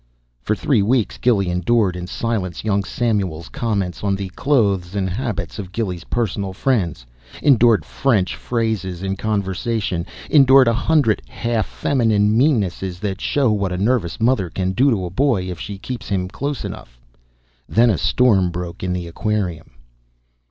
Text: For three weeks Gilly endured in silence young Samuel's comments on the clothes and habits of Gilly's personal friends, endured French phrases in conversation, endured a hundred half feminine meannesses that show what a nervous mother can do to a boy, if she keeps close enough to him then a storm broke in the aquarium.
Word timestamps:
For 0.41 0.55
three 0.55 0.81
weeks 0.81 1.19
Gilly 1.19 1.47
endured 1.51 1.95
in 1.95 2.07
silence 2.07 2.63
young 2.63 2.83
Samuel's 2.83 3.49
comments 3.49 4.03
on 4.03 4.15
the 4.15 4.29
clothes 4.29 4.95
and 4.95 5.07
habits 5.07 5.59
of 5.59 5.71
Gilly's 5.71 6.05
personal 6.05 6.53
friends, 6.53 7.05
endured 7.43 7.85
French 7.85 8.35
phrases 8.35 9.03
in 9.03 9.15
conversation, 9.15 10.07
endured 10.27 10.67
a 10.67 10.73
hundred 10.73 11.21
half 11.29 11.67
feminine 11.67 12.35
meannesses 12.35 12.97
that 13.01 13.21
show 13.21 13.51
what 13.51 13.71
a 13.71 13.77
nervous 13.77 14.19
mother 14.19 14.49
can 14.49 14.71
do 14.71 14.89
to 14.89 15.05
a 15.05 15.11
boy, 15.11 15.43
if 15.51 15.59
she 15.59 15.77
keeps 15.77 16.11
close 16.31 16.65
enough 16.65 16.95
to 16.97 16.97
him 16.97 17.05
then 17.75 17.89
a 17.91 17.97
storm 17.99 18.49
broke 18.49 18.81
in 18.81 18.93
the 18.93 19.05
aquarium. 19.05 19.69